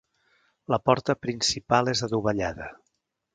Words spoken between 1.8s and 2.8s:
és adovellada.